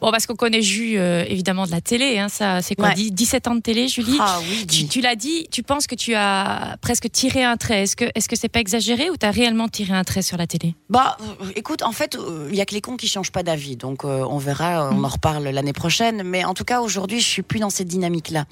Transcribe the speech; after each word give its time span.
Bon, 0.00 0.10
parce 0.10 0.26
qu'on 0.26 0.34
connaît 0.36 0.62
Jus, 0.62 0.98
euh, 0.98 1.24
évidemment, 1.28 1.66
de 1.66 1.70
la 1.70 1.80
télé. 1.80 2.18
Hein, 2.18 2.28
ça, 2.28 2.62
c'est 2.62 2.74
quoi 2.74 2.88
Ouais. 2.88 2.94
10 2.94 3.12
17 3.12 3.48
ans 3.48 3.54
de 3.54 3.60
télé, 3.60 3.88
Julie 3.88 4.16
Ah 4.20 4.38
oui, 4.48 4.66
Tu, 4.66 4.86
tu 4.86 5.00
l'as 5.00 5.14
dit, 5.16 5.46
tu 5.50 5.62
penses 5.62 5.86
que 5.86 5.94
tu 5.94 6.14
as 6.14 6.76
presque 6.80 7.10
tiré 7.10 7.44
un 7.44 7.56
trait. 7.56 7.82
Est-ce 7.82 7.96
que 7.96 8.06
est-ce 8.14 8.28
que 8.28 8.36
c'est 8.36 8.48
pas 8.48 8.60
exagéré 8.60 9.10
ou 9.10 9.16
tu 9.16 9.26
as 9.26 9.30
réellement 9.30 9.68
tiré 9.68 9.92
un 9.92 10.04
trait 10.04 10.22
sur 10.22 10.36
la 10.38 10.46
télé? 10.46 10.74
Bah, 10.88 11.16
euh, 11.20 11.46
écoute, 11.56 11.82
en 11.82 11.92
fait, 11.92 12.14
euh, 12.16 12.48
il 12.50 12.56
y 12.56 12.60
a 12.60 12.66
que 12.66 12.74
les 12.74 12.80
cons 12.80 12.96
qui 12.96 13.08
changent 13.08 13.32
pas 13.32 13.42
d'avis, 13.42 13.76
donc 13.76 14.04
euh, 14.04 14.24
on 14.28 14.38
verra, 14.38 14.86
euh, 14.86 14.90
on 14.92 14.96
Mm. 15.00 15.04
en 15.04 15.08
reparle 15.08 15.44
l'année 15.48 15.72
prochaine. 15.72 16.22
Mais 16.24 16.44
en 16.44 16.54
tout 16.54 16.64
cas, 16.64 16.80
aujourd'hui, 16.80 17.20
je 17.20 17.26
suis 17.26 17.42
plus 17.42 17.60
dans 17.60 17.70
cette 17.70 17.88
dynamique-là. 17.88 18.46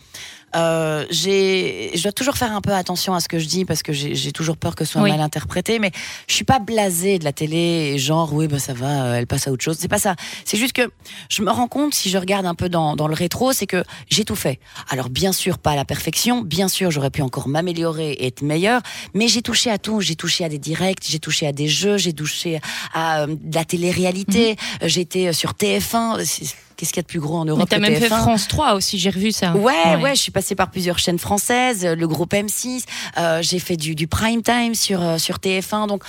Euh, 0.56 1.04
j'ai, 1.10 1.90
je 1.94 2.02
dois 2.02 2.12
toujours 2.12 2.36
faire 2.36 2.52
un 2.52 2.60
peu 2.60 2.72
attention 2.72 3.14
à 3.14 3.20
ce 3.20 3.28
que 3.28 3.38
je 3.38 3.46
dis 3.46 3.64
parce 3.64 3.82
que 3.82 3.92
j'ai 3.92 4.32
toujours 4.32 4.56
peur 4.56 4.74
que 4.74 4.84
ce 4.84 4.92
soit 4.92 5.02
Oui. 5.02 5.10
mal 5.10 5.20
interprété. 5.20 5.78
Mais 5.78 5.90
je 6.26 6.34
suis 6.34 6.44
pas 6.44 6.58
blasée 6.58 7.18
de 7.18 7.24
la 7.24 7.32
télé 7.32 7.98
genre 7.98 8.32
oui, 8.32 8.48
bah 8.48 8.58
ça 8.58 8.72
va, 8.72 9.04
euh, 9.04 9.14
elle 9.14 9.26
passe 9.26 9.46
à 9.48 9.52
autre 9.52 9.62
chose. 9.62 9.76
C'est 9.78 9.88
pas 9.88 9.98
ça. 9.98 10.16
C'est 10.44 10.56
juste 10.56 10.72
que 10.72 10.90
je 11.28 11.42
me 11.42 11.50
rends 11.50 11.68
compte 11.68 11.94
si 11.94 12.10
je 12.10 12.18
regarde 12.18 12.46
un 12.46 12.54
peu 12.54 12.68
dans, 12.68 12.96
dans 12.96 13.08
le 13.08 13.14
rétro, 13.14 13.52
c'est 13.52 13.66
que 13.66 13.82
j'ai 14.08 14.24
tout 14.24 14.36
fait. 14.36 14.58
Alors 14.88 15.08
bien 15.10 15.32
sûr 15.32 15.58
pas 15.58 15.72
à 15.72 15.76
la 15.76 15.84
perfection, 15.84 16.40
bien 16.42 16.68
sûr 16.68 16.90
j'aurais 16.90 17.10
pu 17.10 17.22
encore 17.22 17.48
m'améliorer 17.48 18.12
et 18.12 18.26
être 18.26 18.42
meilleure, 18.42 18.80
mais 19.14 19.28
j'ai 19.28 19.42
touché 19.42 19.70
à 19.70 19.78
tout. 19.78 20.00
J'ai 20.00 20.16
touché 20.16 20.44
à 20.44 20.48
des 20.48 20.58
directs, 20.58 21.00
j'ai 21.08 21.18
touché 21.18 21.46
à 21.46 21.52
des 21.52 21.68
jeux, 21.68 21.96
j'ai 21.98 22.12
touché 22.12 22.60
à 22.94 23.22
euh, 23.22 23.26
de 23.28 23.54
la 23.54 23.64
télé-réalité. 23.64 24.56
J'ai 24.82 25.00
été 25.02 25.28
euh, 25.28 25.32
sur 25.32 25.52
TF1. 25.52 26.54
Qu'est-ce 26.78 26.92
qu'il 26.92 26.98
y 26.98 27.00
a 27.00 27.02
de 27.02 27.08
plus 27.08 27.18
gros 27.18 27.38
en 27.38 27.44
Mais 27.44 27.50
Europe 27.50 27.68
tu 27.68 27.74
as 27.74 27.78
que 27.78 27.82
même 27.82 27.96
fait 27.96 28.06
TF1? 28.08 28.18
France 28.20 28.46
3 28.46 28.74
aussi, 28.74 28.98
j'ai 29.00 29.10
revu 29.10 29.32
ça. 29.32 29.52
Ouais, 29.56 29.96
ouais, 30.00 30.14
je 30.14 30.20
suis 30.20 30.30
passée 30.30 30.54
par 30.54 30.70
plusieurs 30.70 30.98
chaînes 31.00 31.18
françaises, 31.18 31.84
le 31.84 32.06
groupe 32.08 32.32
M6, 32.32 32.84
euh, 33.18 33.42
j'ai 33.42 33.58
fait 33.58 33.76
du, 33.76 33.96
du 33.96 34.06
prime 34.06 34.42
time 34.42 34.76
sur, 34.76 35.02
euh, 35.02 35.18
sur 35.18 35.38
TF1. 35.38 35.88
Donc, 35.88 36.04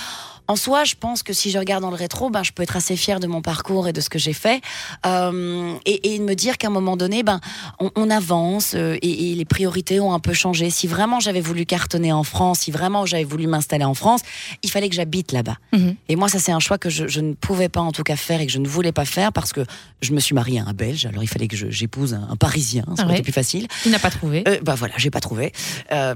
en 0.50 0.56
soi, 0.56 0.84
je 0.84 0.96
pense 1.00 1.22
que 1.22 1.32
si 1.32 1.52
je 1.52 1.60
regarde 1.60 1.84
dans 1.84 1.92
le 1.92 1.96
rétro, 1.96 2.32
ben, 2.32 2.42
je 2.42 2.52
peux 2.52 2.64
être 2.64 2.76
assez 2.76 2.96
fière 2.96 3.20
de 3.20 3.28
mon 3.28 3.44
parcours 3.44 3.88
et 3.88 3.94
de 3.94 4.02
ce 4.02 4.10
que 4.10 4.18
j'ai 4.18 4.34
fait. 4.34 4.62
Euh, 5.06 5.76
et, 5.86 6.16
et 6.16 6.20
me 6.20 6.34
dire 6.34 6.58
qu'à 6.58 6.68
un 6.68 6.72
moment 6.72 6.98
donné, 6.98 7.22
ben, 7.22 7.40
on, 7.80 7.92
on 7.96 8.10
avance 8.10 8.74
euh, 8.74 8.98
et, 9.04 9.32
et 9.32 9.36
les 9.36 9.46
priorités 9.46 10.00
ont 10.00 10.12
un 10.12 10.20
peu 10.20 10.34
changé. 10.34 10.72
Si 10.72 10.88
vraiment 10.88 11.20
j'avais 11.20 11.40
voulu 11.40 11.68
cartonner 11.68 12.12
en 12.12 12.24
France, 12.24 12.62
si 12.62 12.72
vraiment 12.72 13.06
j'avais 13.06 13.26
voulu 13.26 13.46
m'installer 13.46 13.86
en 13.86 13.94
France, 13.94 14.22
il 14.64 14.72
fallait 14.72 14.90
que 14.90 14.96
j'habite 14.96 15.34
là-bas. 15.34 15.58
Mhm. 15.72 15.96
Et 16.08 16.16
moi, 16.16 16.30
ça, 16.30 16.40
c'est 16.40 16.52
un 16.52 16.60
choix 16.60 16.80
que 16.80 16.90
je, 16.90 17.08
je 17.08 17.22
ne 17.22 17.34
pouvais 17.36 17.70
pas 17.70 17.82
en 17.82 17.92
tout 17.92 18.04
cas 18.04 18.16
faire 18.16 18.42
et 18.42 18.48
que 18.48 18.52
je 18.52 18.58
ne 18.58 18.68
voulais 18.68 18.92
pas 18.92 19.06
faire 19.06 19.32
parce 19.32 19.54
que 19.54 19.62
je 20.02 20.14
me 20.14 20.20
suis 20.20 20.34
mariée 20.34 20.62
à 20.62 20.64
un 20.66 20.74
Belge. 20.74 21.06
Alors, 21.06 21.22
il 21.22 21.28
fallait 21.28 21.48
que 21.48 21.56
j'épouse 21.56 22.16
un, 22.16 22.28
un 22.28 22.36
Parisien. 22.36 22.86
Ça 22.98 23.04
aurait 23.06 23.14
été 23.14 23.22
plus 23.22 23.34
facile. 23.34 23.68
Tu 23.84 23.90
n'as 23.90 24.00
pas 24.00 24.10
trouvé. 24.10 24.44
Euh, 24.48 24.58
bah 24.64 24.74
voilà, 24.74 24.96
j'ai 24.98 25.12
pas 25.12 25.20
trouvé, 25.20 25.54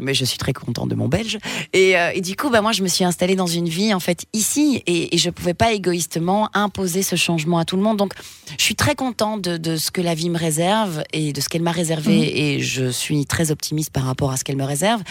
mais 0.02 0.16
je 0.16 0.25
suis 0.25 0.40
très 0.40 0.53
contente 0.53 0.90
de 0.90 0.95
mon 0.95 1.08
belge. 1.08 1.38
Et, 1.73 1.94
et 2.16 2.22
du 2.22 2.36
coup, 2.36 2.50
bah 2.50 2.62
moi, 2.62 2.72
je 2.72 2.81
me 2.81 2.88
suis 2.88 3.03
installée 3.03 3.36
dans 3.36 3.45
une 3.45 3.70
vie 3.70 3.94
en 3.94 4.00
fait 4.00 4.23
ici, 4.34 4.82
et, 4.88 5.14
et 5.16 5.18
je 5.18 5.30
pouvais 5.30 5.54
pas 5.54 5.74
égoïstement 5.74 6.50
imposer 6.54 7.04
ce 7.04 7.16
changement 7.16 7.58
à 7.60 7.66
tout 7.66 7.76
le 7.76 7.82
monde. 7.82 7.98
Donc, 7.98 8.14
je 8.58 8.64
suis 8.64 8.76
très 8.76 8.96
contente 8.96 9.42
de, 9.42 9.58
de 9.58 9.76
ce 9.76 9.92
que 9.92 10.02
la 10.02 10.16
vie 10.16 10.30
me 10.30 10.38
réserve 10.38 11.04
et 11.14 11.34
de 11.34 11.42
ce 11.42 11.50
qu'elle 11.50 11.62
m'a 11.64 11.72
réservé, 11.72 12.16
Mhm. 12.18 12.24
et 12.36 12.60
je 12.60 12.90
suis 12.92 13.26
très 13.26 13.52
optimiste 13.52 13.92
par 13.92 14.04
rapport 14.04 14.32
à 14.32 14.38
ce 14.38 14.44
qu'elle 14.44 14.58
me 14.58 14.64
réserve. 14.66 15.02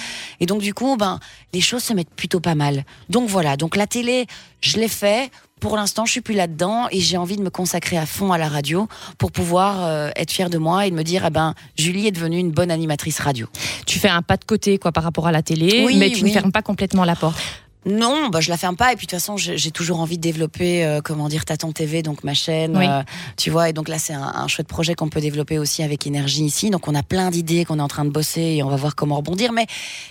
Et 0.40 0.46
donc, 0.46 0.60
du 0.62 0.74
coup, 0.74 0.96
ben 0.96 1.18
les 1.52 1.60
choses 1.60 1.82
se 1.82 1.92
mettent 1.92 2.14
plutôt 2.14 2.40
pas 2.40 2.54
mal. 2.54 2.84
Donc 3.08 3.28
voilà, 3.28 3.56
donc 3.56 3.76
la 3.76 3.86
télé, 3.86 4.26
je 4.60 4.78
l'ai 4.78 4.88
fait. 4.88 5.30
Pour 5.60 5.76
l'instant, 5.76 6.04
je 6.04 6.10
suis 6.10 6.20
plus 6.20 6.34
là-dedans 6.34 6.88
et 6.90 6.98
j'ai 6.98 7.16
envie 7.16 7.36
de 7.36 7.42
me 7.42 7.50
consacrer 7.50 7.96
à 7.96 8.04
fond 8.04 8.32
à 8.32 8.38
la 8.38 8.48
radio 8.48 8.88
pour 9.16 9.30
pouvoir 9.30 9.84
euh, 9.86 10.10
être 10.16 10.32
fière 10.32 10.50
de 10.50 10.58
moi 10.58 10.86
et 10.88 10.90
de 10.90 10.96
me 10.96 11.04
dire, 11.04 11.22
ah 11.24 11.30
ben, 11.30 11.54
Julie 11.78 12.08
est 12.08 12.10
devenue 12.10 12.38
une 12.38 12.50
bonne 12.50 12.72
animatrice 12.72 13.20
radio. 13.20 13.46
Tu 13.86 14.00
fais 14.00 14.08
un 14.08 14.22
pas 14.22 14.36
de 14.36 14.44
côté 14.44 14.78
quoi 14.78 14.90
par 14.90 15.04
rapport 15.04 15.28
à 15.28 15.32
la 15.32 15.42
télé, 15.42 15.84
Oui, 15.86 15.96
mais 15.98 16.10
tu 16.10 16.24
ne 16.24 16.30
fermes 16.30 16.50
pas 16.50 16.62
complètement 16.62 17.04
la 17.04 17.14
porte. 17.14 17.38
Non, 17.84 18.28
bah, 18.28 18.40
je 18.40 18.48
la 18.50 18.56
ferme 18.56 18.76
pas. 18.76 18.92
Et 18.92 18.96
puis 18.96 19.06
de 19.06 19.10
toute 19.10 19.18
façon, 19.18 19.36
j'ai 19.36 19.70
toujours 19.72 20.00
envie 20.00 20.16
de 20.16 20.22
développer, 20.22 20.84
euh, 20.84 21.00
comment 21.02 21.28
dire, 21.28 21.44
Taton 21.44 21.72
TV, 21.72 22.02
donc 22.02 22.22
ma 22.22 22.34
chaîne. 22.34 22.76
Oui. 22.76 22.86
euh, 22.88 23.02
tu 23.36 23.50
vois, 23.50 23.68
et 23.68 23.72
donc 23.72 23.88
là, 23.88 23.98
c'est 23.98 24.12
un, 24.14 24.22
un 24.22 24.46
chouette 24.48 24.68
projet 24.68 24.94
qu'on 24.94 25.08
peut 25.08 25.20
développer 25.20 25.58
aussi 25.58 25.82
avec 25.82 26.06
énergie 26.06 26.44
ici. 26.44 26.70
Donc 26.70 26.86
on 26.88 26.94
a 26.94 27.02
plein 27.02 27.30
d'idées 27.30 27.64
qu'on 27.64 27.78
est 27.78 27.82
en 27.82 27.88
train 27.88 28.04
de 28.04 28.10
bosser 28.10 28.40
et 28.42 28.62
on 28.62 28.68
va 28.68 28.76
voir 28.76 28.94
comment 28.94 29.16
rebondir. 29.16 29.52
Mais, 29.52 29.66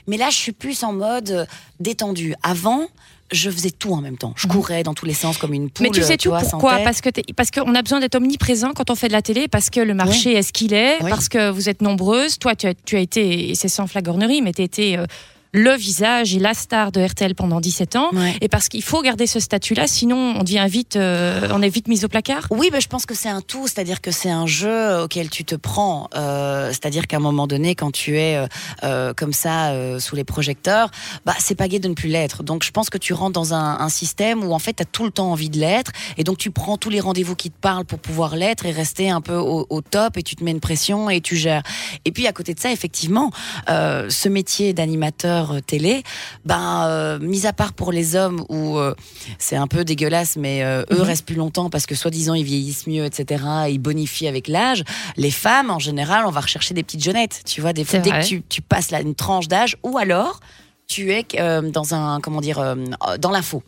mais 0.08 0.18
là, 0.18 0.30
je 0.30 0.36
suis 0.36 0.52
plus 0.52 0.84
en 0.84 0.92
mode 0.94 1.32
euh, 1.32 1.46
détendu. 1.80 2.36
Avant, 2.44 2.88
je 3.32 3.50
faisais 3.50 3.72
tout 3.72 3.94
en 3.94 4.02
même 4.02 4.18
temps. 4.18 4.34
Je 4.36 4.48
Mhm. 4.48 4.54
courais 4.54 4.84
dans 4.84 4.94
tous 4.94 5.06
les 5.06 5.14
sens 5.14 5.38
comme 5.38 5.54
une 5.54 5.70
poule. 5.70 5.86
Mais 5.86 5.92
tu 5.92 6.04
sais 6.04 6.18
tout 6.18 6.30
vois, 6.30 6.40
pourquoi? 6.42 6.80
Parce 6.80 7.00
que 7.00 7.10
parce 7.34 7.50
qu'on 7.52 7.74
a 7.76 7.82
besoin 7.82 8.02
d'être 8.02 8.16
omniprésent 8.16 8.74
quand 8.74 8.90
on 8.90 8.96
fait 8.96 9.08
de 9.08 9.14
la 9.14 9.22
télé, 9.22 9.48
parce 9.48 9.70
que 9.70 9.80
le 9.80 9.94
marché 9.94 10.34
est 10.34 10.42
ce 10.44 10.52
qu'il 10.52 10.74
est, 10.74 11.02
Oui. 11.02 11.10
parce 11.10 11.30
que 11.30 11.50
vous 11.50 11.70
êtes 11.70 11.82
nombreuses. 11.82 12.38
Toi, 12.40 12.56
tu 12.56 12.68
as, 12.68 12.74
tu 12.74 12.98
as 12.98 13.00
été, 13.00 13.50
et 13.50 13.56
c'est 13.56 13.70
sans 13.70 13.88
flagornerie, 13.88 14.42
mais 14.42 14.52
tu 14.52 14.62
as 14.62 14.66
été 14.66 14.98
euh, 14.98 15.06
le 15.54 15.74
visage 15.76 16.34
et 16.34 16.40
la 16.40 16.54
star 16.54 16.92
de 16.92 17.02
RTL 17.02 17.36
pendant 17.36 17.60
17 17.60 17.96
ans. 17.96 18.10
Ouais. 18.14 18.38
Et 18.42 18.48
parce 18.48 18.70
qu'il 18.70 18.84
faut 18.84 19.02
garder 19.02 19.28
ce 19.28 19.40
statut-là, 19.40 19.88
sinon 19.88 20.36
on 20.38 20.44
devient 20.44 20.66
vite, 20.70 20.96
euh, 20.96 21.50
on 21.52 21.62
est 21.62 21.70
vite 21.70 21.88
mis 21.88 22.06
au 22.06 22.08
placard. 22.08 22.48
Oui, 22.52 22.70
ben, 22.72 22.80
je 22.80 22.88
pense 22.88 23.06
que 23.06 23.14
c'est 23.14 23.30
un 23.30 23.42
tout, 23.42 23.68
c'est-à-dire 23.68 24.02
que 24.02 24.12
c'est 24.12 24.30
un 24.30 24.48
jeu 24.48 25.02
auquel 25.02 25.30
tu 25.30 25.44
te 25.44 25.56
prends. 25.56 26.10
Euh, 26.16 26.70
c'est-à-dire 26.70 27.08
qu'à 27.08 27.18
un 27.18 27.22
moment 27.22 27.48
donné, 27.48 27.76
quand 27.76 27.92
tu 27.92 28.18
es 28.18 28.38
euh, 28.38 28.48
euh, 28.84 29.14
comme 29.14 29.34
ça 29.34 29.72
euh, 29.72 30.00
sous 30.00 30.16
les 30.16 30.24
projecteurs, 30.24 30.90
bah 31.26 31.36
c'est 31.40 31.56
pas 31.56 31.68
gai 31.68 31.80
de 31.80 31.88
ne 31.88 31.94
plus 31.94 32.10
l'être. 32.10 32.44
Donc 32.44 32.64
je 32.64 32.72
pense 32.72 32.90
que 32.90 32.98
tu 32.98 33.14
rentres 33.14 33.34
dans 33.34 33.54
un, 33.54 33.80
un 33.80 33.90
système 33.90 34.44
où 34.44 34.54
en 34.54 34.60
fait 34.60 34.74
tu 34.74 34.84
as 34.84 34.86
tout 34.86 35.04
le 35.04 35.12
temps 35.12 35.32
envie 35.32 35.50
de 35.50 35.60
l'être, 35.60 35.92
et 36.18 36.24
donc 36.24 36.38
tu 36.38 36.52
prends 36.52 36.78
tous 36.78 36.90
les 36.90 37.00
rendez-vous 37.00 37.36
qui 37.36 37.50
te 37.50 37.60
parlent 37.60 37.86
pour 37.86 38.00
pouvoir 38.00 38.36
l'être 38.36 38.66
et 38.66 38.72
rester 38.72 39.10
un 39.10 39.22
peu 39.22 39.36
au, 39.36 39.68
au 39.70 39.82
top, 39.82 40.18
et 40.18 40.24
tu 40.24 40.36
te 40.36 40.44
mets 40.44 40.52
une 40.52 40.60
pression 40.60 41.10
et 41.10 41.20
tu 41.20 41.36
gères. 41.36 41.64
Et 42.06 42.12
puis 42.12 42.28
à 42.28 42.34
côté 42.34 42.54
de 42.54 42.60
ça, 42.60 42.72
effectivement, 42.72 43.32
euh, 43.70 44.10
ce 44.10 44.30
métier 44.30 44.74
d'animateur 44.74 45.41
euh, 45.50 45.60
télé, 45.60 46.04
ben 46.46 46.86
euh, 46.88 47.18
mis 47.20 47.48
à 47.48 47.54
part 47.54 47.74
pour 47.74 47.92
les 47.92 48.16
hommes 48.16 48.46
où 48.50 48.78
euh, 48.78 48.94
c'est 49.40 49.56
un 49.56 49.66
peu 49.68 49.84
dégueulasse, 49.84 50.36
mais 50.38 50.64
euh, 50.64 50.84
eux 50.92 50.98
Mhm. 50.98 51.02
restent 51.02 51.26
plus 51.26 51.36
longtemps 51.36 51.70
parce 51.72 51.88
que 51.88 51.96
soi-disant 51.96 52.36
ils 52.36 52.44
vieillissent 52.44 52.86
mieux, 52.86 53.06
etc. 53.06 53.44
Ils 53.70 53.80
bonifient 53.80 54.28
avec 54.28 54.48
l'âge. 54.48 54.84
Les 55.18 55.32
femmes, 55.32 55.72
en 55.72 55.80
général, 55.80 56.26
on 56.28 56.32
va 56.32 56.42
rechercher 56.42 56.74
des 56.76 56.84
petites 56.84 57.04
jeunettes. 57.04 57.42
Tu 57.46 57.62
vois, 57.62 57.74
des 57.74 57.84
fois, 57.84 57.98
dès 58.00 58.12
que 58.12 58.26
tu, 58.26 58.44
tu 58.48 58.62
passes 58.62 58.92
là 58.92 59.02
une 59.02 59.16
tranche 59.16 59.48
d'âge, 59.48 59.76
ou 59.84 59.98
alors 59.98 60.40
tu 60.88 61.12
es 61.14 61.26
dans 61.72 61.96
un, 61.96 62.20
comment 62.20 62.42
dire, 62.42 62.76
dans 63.18 63.32
l'info. 63.32 63.64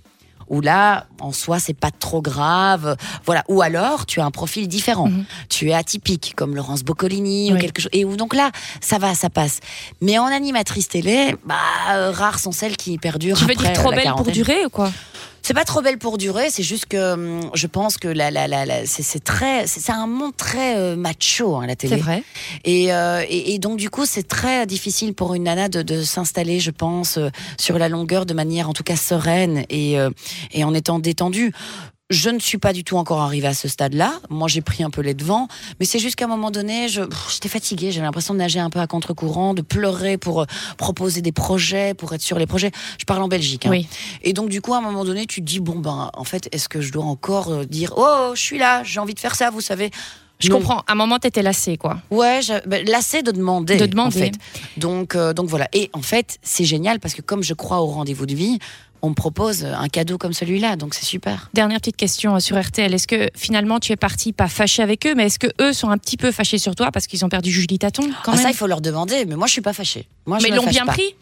Où 0.49 0.61
là, 0.61 1.05
en 1.19 1.31
soi, 1.31 1.59
c'est 1.59 1.73
pas 1.73 1.91
trop 1.91 2.21
grave. 2.21 2.95
Voilà. 3.25 3.43
Ou 3.47 3.61
alors, 3.61 4.05
tu 4.05 4.19
as 4.19 4.25
un 4.25 4.31
profil 4.31 4.67
différent. 4.67 5.07
Mhm. 5.07 5.25
Tu 5.49 5.69
es 5.69 5.73
atypique, 5.73 6.33
comme 6.35 6.55
Laurence 6.55 6.83
Boccolini 6.83 7.53
ou 7.53 7.57
quelque 7.57 7.81
chose. 7.81 7.91
Et 7.93 8.05
où 8.05 8.15
donc 8.15 8.33
là, 8.33 8.51
ça 8.81 8.97
va, 8.97 9.15
ça 9.15 9.29
passe. 9.29 9.59
Mais 10.01 10.17
en 10.17 10.25
animatrice 10.25 10.87
télé, 10.87 11.35
bah, 11.45 11.55
euh, 11.91 12.11
rares 12.11 12.39
sont 12.39 12.51
celles 12.51 12.77
qui 12.77 12.97
perdurent. 12.97 13.37
Tu 13.37 13.45
veux 13.45 13.55
dire 13.55 13.73
trop 13.73 13.91
euh, 13.91 13.95
belle 13.95 14.13
pour 14.15 14.31
durer 14.31 14.65
ou 14.65 14.69
quoi? 14.69 14.91
C'est 15.45 15.53
pas 15.53 15.65
trop 15.65 15.81
belle 15.81 15.97
pour 15.97 16.17
durer, 16.17 16.49
c'est 16.49 16.63
juste 16.63 16.85
que 16.85 17.13
hum, 17.13 17.41
je 17.53 17.67
pense 17.67 17.97
que 17.97 18.07
la, 18.07 18.31
la, 18.31 18.47
la, 18.47 18.65
la- 18.65 18.85
c'est, 18.85 19.21
très, 19.23 19.67
c'est, 19.67 19.81
c'est 19.81 19.91
un 19.91 20.07
monde 20.07 20.35
très 20.37 20.77
euh, 20.77 20.95
macho 20.95 21.57
hein, 21.57 21.67
la 21.67 21.75
télé. 21.75 21.97
C'est 21.97 22.01
vrai. 22.01 22.23
Et, 22.63 22.93
euh, 22.93 23.23
et, 23.27 23.53
et 23.53 23.59
donc 23.59 23.77
du 23.77 23.89
coup, 23.89 24.05
c'est 24.05 24.23
très 24.27 24.65
difficile 24.65 25.13
pour 25.13 25.33
une 25.33 25.43
nana 25.43 25.67
de, 25.67 25.81
de 25.81 26.01
s'installer, 26.01 26.61
je 26.61 26.71
pense, 26.71 27.17
euh, 27.17 27.27
sur 27.59 27.77
la 27.77 27.89
longueur 27.89 28.25
de 28.25 28.33
manière 28.33 28.69
en 28.69 28.73
tout 28.73 28.83
cas 28.83 28.95
sereine 28.95 29.65
et, 29.69 29.99
euh, 29.99 30.09
et 30.53 30.63
en 30.63 30.73
étant 30.73 30.97
détendue. 30.99 31.51
Je 32.13 32.29
ne 32.29 32.37
suis 32.37 32.59
pas 32.59 32.73
du 32.73 32.83
tout 32.83 32.95
encore 32.97 33.21
arrivée 33.21 33.47
à 33.47 33.55
ce 33.55 33.67
stade-là. 33.67 34.13
Moi, 34.29 34.47
j'ai 34.47 34.61
pris 34.61 34.83
un 34.83 34.91
peu 34.91 35.01
les 35.01 35.15
devants, 35.15 35.47
mais 35.79 35.85
c'est 35.87 35.97
juste 35.97 36.15
qu'à 36.15 36.25
un 36.25 36.27
moment 36.27 36.51
donné, 36.51 36.87
j'étais 36.87 37.49
fatiguée. 37.49 37.91
J'avais 37.91 38.05
l'impression 38.05 38.35
de 38.35 38.39
nager 38.39 38.59
un 38.59 38.69
peu 38.69 38.79
à 38.79 38.85
contre-courant, 38.85 39.55
de 39.55 39.63
pleurer 39.63 40.17
pour 40.19 40.41
euh, 40.41 40.45
proposer 40.77 41.23
des 41.23 41.31
projets, 41.31 41.95
pour 41.95 42.13
être 42.13 42.21
sur 42.21 42.37
les 42.37 42.45
projets. 42.45 42.69
Je 42.99 43.05
parle 43.05 43.23
en 43.23 43.27
Belgique. 43.27 43.65
hein. 43.65 43.71
Oui. 43.71 43.87
Et 44.21 44.33
donc, 44.33 44.49
du 44.49 44.61
coup, 44.61 44.75
à 44.75 44.77
un 44.77 44.81
moment 44.81 45.03
donné, 45.05 45.25
tu 45.25 45.41
te 45.41 45.45
dis, 45.45 45.59
bon, 45.59 45.79
ben, 45.79 46.11
en 46.13 46.23
fait, 46.23 46.49
est-ce 46.51 46.69
que 46.69 46.81
je 46.81 46.91
dois 46.91 47.03
encore 47.05 47.49
euh, 47.51 47.65
dire, 47.65 47.93
oh, 47.97 48.33
je 48.35 48.41
suis 48.41 48.59
là, 48.59 48.83
j'ai 48.83 48.99
envie 48.99 49.15
de 49.15 49.19
faire 49.19 49.33
ça, 49.33 49.49
vous 49.49 49.61
savez 49.61 49.89
Je 50.37 50.49
Non. 50.49 50.57
comprends. 50.57 50.81
À 50.85 50.91
un 50.91 50.95
moment, 50.95 51.17
t'étais 51.17 51.41
lassée, 51.41 51.77
quoi. 51.77 51.97
Ouais, 52.11 52.41
je, 52.43 52.53
ben, 52.69 52.85
lassé 52.87 53.23
de 53.23 53.31
demander. 53.31 53.77
De 53.77 53.87
demander. 53.87 54.15
En 54.17 54.23
fait. 54.25 54.33
Donc, 54.77 55.15
euh, 55.15 55.33
donc 55.33 55.49
voilà. 55.49 55.67
Et 55.73 55.89
en 55.93 56.03
fait, 56.03 56.37
c'est 56.43 56.65
génial 56.65 56.99
parce 56.99 57.15
que 57.15 57.23
comme 57.23 57.41
je 57.41 57.55
crois 57.55 57.81
au 57.81 57.87
rendez-vous 57.87 58.27
de 58.27 58.35
vie, 58.35 58.59
on 59.03 59.09
me 59.09 59.13
propose 59.13 59.65
un 59.65 59.87
cadeau 59.89 60.17
comme 60.17 60.33
celui-là. 60.33 60.75
Donc, 60.75 60.95
c'est 60.95 61.05
super. 61.05 61.49
Dernière 61.53 61.79
petite 61.79 61.97
question 61.97 62.35
euh, 62.35 62.39
sur 62.39 62.59
RTL. 62.59 62.91
Est-ce 62.93 63.05
que 63.07 63.29
finalement 63.35 63.79
tu 63.79 63.91
es 63.91 63.95
parti 63.95 64.33
pas 64.33 64.47
fâché 64.47 64.81
avec 64.81 65.05
eux, 65.05 65.13
mais 65.13 65.25
est-ce 65.25 65.37
que 65.37 65.47
eux 65.61 65.73
sont 65.73 65.89
un 65.89 65.97
petit 65.99 66.17
peu 66.17 66.31
fâchés 66.31 66.57
sur 66.57 66.73
toi 66.73 66.89
parce 66.91 67.05
qu'ils 67.05 67.23
ont 67.23 67.29
perdu 67.29 67.51
Julie 67.51 67.77
Taton 67.77 68.09
quand 68.23 68.31
Ah, 68.31 68.35
même 68.35 68.43
ça, 68.45 68.49
il 68.49 68.55
faut 68.55 68.65
leur 68.67 68.81
demander. 68.81 69.25
Mais 69.25 69.35
moi, 69.35 69.45
je 69.45 69.51
suis 69.53 69.61
pas 69.61 69.73
fâchée. 69.73 70.07
Moi, 70.25 70.39
je 70.39 70.43
Mais 70.43 70.49
ils 70.49 70.55
l'ont 70.55 70.65
bien 70.65 70.85
pas. 70.85 70.93
pris. 70.93 71.15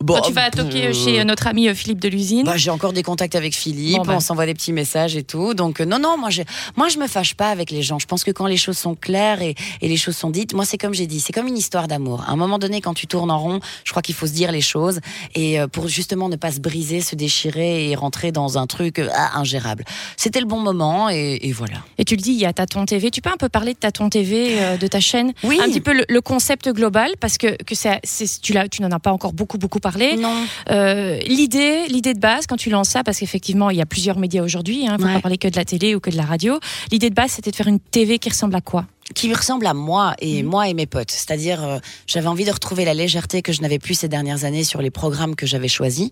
Bon, 0.00 0.14
Quand 0.14 0.20
tu 0.22 0.32
vas 0.32 0.48
toquer 0.50 0.86
euh, 0.86 0.92
chez 0.92 1.24
notre 1.24 1.48
ami 1.48 1.68
euh, 1.68 1.74
Philippe 1.74 1.98
de 1.98 2.08
l'usine. 2.08 2.44
Bah, 2.44 2.56
j'ai 2.56 2.70
encore 2.70 2.92
des 2.92 3.02
contacts 3.02 3.34
avec 3.34 3.52
Philippe, 3.54 3.96
Bon, 3.98 4.04
bah. 4.04 4.14
on 4.16 4.20
s'envoie 4.20 4.46
des 4.46 4.54
petits 4.54 4.72
messages 4.72 5.16
et 5.16 5.24
tout. 5.24 5.54
Donc 5.54 5.80
euh, 5.80 5.84
non, 5.84 5.98
non, 5.98 6.16
moi 6.16 6.30
je, 6.30 6.42
moi 6.76 6.88
je 6.88 6.98
me 6.98 7.08
fâche 7.08 7.34
pas 7.34 7.50
avec 7.50 7.72
les 7.72 7.82
gens. 7.82 7.98
Je 7.98 8.06
pense 8.06 8.22
que 8.22 8.30
quand 8.30 8.46
les 8.46 8.56
choses 8.56 8.78
sont 8.78 8.94
claires 8.94 9.42
et, 9.42 9.56
et 9.82 9.88
les 9.88 9.96
choses 9.96 10.16
sont 10.16 10.30
dites, 10.30 10.54
moi 10.54 10.64
c'est 10.64 10.78
comme 10.78 10.94
j'ai 10.94 11.08
dit, 11.08 11.18
c'est 11.18 11.32
comme 11.32 11.48
une 11.48 11.58
histoire 11.58 11.88
d'amour. 11.88 12.22
À 12.28 12.30
un 12.30 12.36
moment 12.36 12.60
donné, 12.60 12.80
quand 12.80 12.94
tu 12.94 13.08
tournes 13.08 13.30
en 13.30 13.40
rond, 13.40 13.58
je 13.82 13.90
crois 13.90 14.02
qu'il 14.02 14.14
faut 14.14 14.28
se 14.28 14.32
dire 14.32 14.52
les 14.52 14.60
choses 14.60 15.00
et 15.34 15.58
euh, 15.58 15.66
pour 15.66 15.88
justement 15.88 16.28
ne 16.28 16.36
pas 16.36 16.52
se 16.52 16.60
briser, 16.60 17.00
se 17.00 17.16
déchirer 17.26 17.90
et 17.90 17.94
rentrer 17.96 18.30
dans 18.30 18.56
un 18.56 18.66
truc 18.66 18.98
euh, 19.00 19.08
ah, 19.14 19.38
ingérable. 19.38 19.84
C'était 20.16 20.38
le 20.40 20.46
bon 20.46 20.60
moment 20.60 21.10
et, 21.10 21.38
et, 21.42 21.52
voilà. 21.52 21.78
Et 21.98 22.04
tu 22.04 22.14
le 22.14 22.22
dis, 22.22 22.30
il 22.32 22.38
y 22.38 22.46
a 22.46 22.52
Taton 22.52 22.84
TV. 22.84 23.10
Tu 23.10 23.20
peux 23.20 23.30
un 23.30 23.36
peu 23.36 23.48
parler 23.48 23.72
de 23.74 23.78
Taton 23.78 24.08
TV, 24.08 24.60
euh, 24.60 24.76
de 24.76 24.86
ta 24.86 25.00
chaîne? 25.00 25.32
Oui. 25.42 25.58
Un 25.60 25.66
petit 25.68 25.80
peu 25.80 25.92
le, 25.92 26.04
le 26.08 26.20
concept 26.20 26.68
global, 26.72 27.10
parce 27.20 27.36
que, 27.36 27.60
que 27.64 27.74
c'est, 27.74 28.00
tu, 28.42 28.54
tu 28.70 28.82
n'en 28.82 28.90
as 28.92 29.00
pas 29.00 29.12
encore 29.12 29.32
beaucoup, 29.32 29.58
beaucoup 29.58 29.80
parlé. 29.80 30.16
Non. 30.16 30.34
Euh, 30.70 31.18
l'idée, 31.26 31.86
l'idée 31.88 32.14
de 32.14 32.20
base, 32.20 32.46
quand 32.46 32.56
tu 32.56 32.70
lances 32.70 32.90
ça, 32.90 33.02
parce 33.02 33.18
qu'effectivement, 33.18 33.70
il 33.70 33.76
y 33.76 33.82
a 33.82 33.86
plusieurs 33.86 34.18
médias 34.18 34.42
aujourd'hui, 34.42 34.82
il 34.82 34.88
hein, 34.88 34.96
ne 34.96 35.02
faut 35.02 35.06
Ouais. 35.08 35.14
pas 35.14 35.20
parler 35.20 35.38
que 35.38 35.48
de 35.48 35.56
la 35.56 35.64
télé 35.64 35.94
ou 35.96 36.00
que 36.00 36.10
de 36.10 36.16
la 36.16 36.24
radio. 36.24 36.58
L'idée 36.92 37.10
de 37.10 37.14
base, 37.14 37.32
c'était 37.32 37.50
de 37.50 37.56
faire 37.56 37.68
une 37.68 37.80
TV 37.80 38.18
qui 38.18 38.28
ressemble 38.28 38.54
à 38.54 38.60
quoi? 38.60 38.84
Qui 39.14 39.32
ressemble 39.32 39.66
à 39.66 39.74
moi 39.74 40.14
et 40.20 40.42
Mhm. 40.42 40.48
moi 40.48 40.68
et 40.68 40.74
mes 40.74 40.86
potes. 40.86 41.10
C'est-à-dire, 41.10 41.62
euh, 41.64 41.78
j'avais 42.06 42.26
envie 42.26 42.44
de 42.44 42.50
retrouver 42.50 42.84
la 42.84 42.92
légèreté 42.92 43.40
que 43.40 43.52
je 43.52 43.62
n'avais 43.62 43.78
plus 43.78 43.94
ces 43.94 44.08
dernières 44.08 44.44
années 44.44 44.64
sur 44.64 44.82
les 44.82 44.90
programmes 44.90 45.36
que 45.36 45.46
j'avais 45.46 45.68
choisis, 45.68 46.10